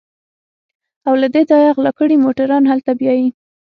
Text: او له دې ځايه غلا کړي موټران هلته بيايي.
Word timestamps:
او 1.07 1.13
له 1.21 1.27
دې 1.33 1.41
ځايه 1.49 1.71
غلا 1.75 1.91
کړي 1.99 2.15
موټران 2.25 2.63
هلته 2.71 2.91
بيايي. 2.99 3.27